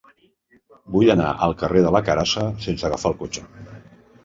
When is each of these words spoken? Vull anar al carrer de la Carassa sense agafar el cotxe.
Vull 0.95 1.11
anar 1.15 1.27
al 1.49 1.53
carrer 1.59 1.85
de 1.89 1.93
la 1.97 2.03
Carassa 2.09 2.49
sense 2.67 2.91
agafar 2.91 3.15
el 3.15 3.21
cotxe. 3.23 3.49